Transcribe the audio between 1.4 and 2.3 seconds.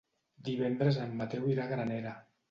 irà a Granera.